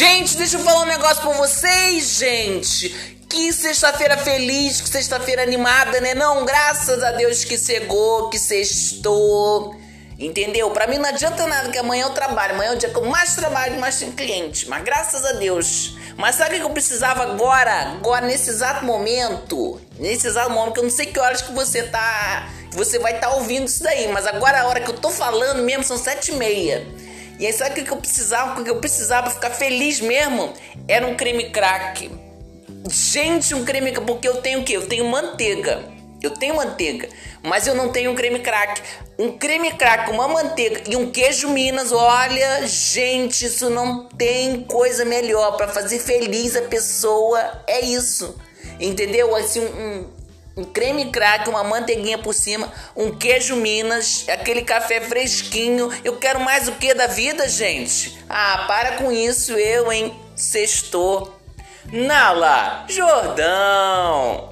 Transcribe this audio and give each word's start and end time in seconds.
Gente, 0.00 0.34
deixa 0.38 0.56
eu 0.56 0.64
falar 0.64 0.80
um 0.80 0.86
negócio 0.86 1.20
pra 1.20 1.32
vocês, 1.32 2.16
gente. 2.16 2.88
Que 3.28 3.52
sexta-feira 3.52 4.16
feliz, 4.16 4.80
que 4.80 4.88
sexta-feira 4.88 5.42
animada, 5.42 6.00
né? 6.00 6.14
Não, 6.14 6.42
graças 6.46 7.02
a 7.02 7.12
Deus 7.12 7.44
que 7.44 7.58
cegou, 7.58 8.30
que 8.30 8.38
sextou. 8.38 9.76
Entendeu? 10.18 10.70
Pra 10.70 10.86
mim 10.86 10.96
não 10.96 11.06
adianta 11.06 11.46
nada 11.46 11.68
que 11.68 11.76
amanhã 11.76 12.04
eu 12.04 12.14
trabalho. 12.14 12.54
Amanhã 12.54 12.70
é 12.70 12.74
o 12.76 12.78
dia 12.78 12.88
que 12.88 12.96
eu 12.96 13.04
mais 13.04 13.34
trabalho, 13.34 13.78
mais 13.78 13.98
tem 13.98 14.10
cliente. 14.10 14.66
Mas 14.70 14.82
graças 14.84 15.22
a 15.22 15.32
Deus. 15.32 15.94
Mas 16.16 16.36
sabe 16.36 16.56
o 16.56 16.60
que 16.60 16.64
eu 16.64 16.70
precisava 16.70 17.24
agora? 17.24 17.90
Agora, 17.90 18.26
nesse 18.26 18.48
exato 18.48 18.86
momento. 18.86 19.78
Nesse 19.98 20.26
exato 20.28 20.48
momento, 20.48 20.72
que 20.72 20.80
eu 20.80 20.84
não 20.84 20.90
sei 20.90 21.04
que 21.04 21.20
horas 21.20 21.42
que 21.42 21.52
você 21.52 21.82
tá. 21.82 22.48
Que 22.70 22.76
você 22.78 22.98
vai 22.98 23.16
estar 23.16 23.28
tá 23.28 23.34
ouvindo 23.34 23.66
isso 23.66 23.82
daí. 23.82 24.08
Mas 24.08 24.26
agora 24.26 24.62
a 24.62 24.66
hora 24.66 24.80
que 24.80 24.90
eu 24.90 24.96
tô 24.96 25.10
falando 25.10 25.62
mesmo 25.62 25.84
são 25.84 25.98
sete 25.98 26.30
e 26.30 26.36
meia. 26.36 26.88
E 27.40 27.46
aí 27.46 27.54
sabe 27.54 27.80
o 27.80 27.84
que 27.84 27.90
eu 27.90 27.96
precisava? 27.96 28.60
O 28.60 28.64
que 28.64 28.70
eu 28.70 28.76
precisava 28.76 29.30
ficar 29.30 29.48
feliz 29.48 29.98
mesmo? 29.98 30.52
Era 30.86 31.06
um 31.06 31.16
creme 31.16 31.48
crack. 31.48 32.10
Gente, 32.86 33.54
um 33.54 33.64
creme 33.64 33.92
porque 33.92 34.28
eu 34.28 34.42
tenho 34.42 34.60
o 34.60 34.64
quê? 34.64 34.76
Eu 34.76 34.86
tenho 34.86 35.06
manteiga. 35.06 35.82
Eu 36.22 36.32
tenho 36.32 36.54
manteiga, 36.54 37.08
mas 37.42 37.66
eu 37.66 37.74
não 37.74 37.88
tenho 37.88 38.10
um 38.10 38.14
creme 38.14 38.40
crack. 38.40 38.82
Um 39.18 39.38
creme 39.38 39.72
crack, 39.72 40.10
uma 40.10 40.28
manteiga 40.28 40.82
e 40.86 40.94
um 40.94 41.10
queijo 41.10 41.48
Minas, 41.48 41.92
olha, 41.92 42.66
gente, 42.66 43.46
isso 43.46 43.70
não 43.70 44.06
tem 44.06 44.62
coisa 44.64 45.06
melhor 45.06 45.56
para 45.56 45.68
fazer 45.68 45.98
feliz 45.98 46.54
a 46.56 46.62
pessoa. 46.62 47.62
É 47.66 47.80
isso. 47.80 48.36
Entendeu? 48.78 49.34
Assim, 49.34 49.60
um, 49.60 50.06
um 50.60 50.64
creme 50.64 51.06
crack, 51.10 51.48
uma 51.48 51.64
manteiguinha 51.64 52.18
por 52.18 52.34
cima, 52.34 52.70
um 52.94 53.10
queijo 53.10 53.56
Minas, 53.56 54.26
aquele 54.28 54.62
café 54.62 55.00
fresquinho. 55.00 55.90
Eu 56.04 56.18
quero 56.18 56.40
mais 56.40 56.68
o 56.68 56.72
que 56.72 56.92
da 56.92 57.06
vida, 57.06 57.48
gente? 57.48 58.22
Ah, 58.28 58.64
para 58.68 58.98
com 58.98 59.10
isso, 59.10 59.52
eu, 59.52 59.90
hein? 59.90 60.14
Sextou. 60.36 61.36
Nala 61.90 62.84
Jordão! 62.88 64.50